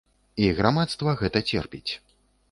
[0.43, 1.91] І грамадства гэта церпіць.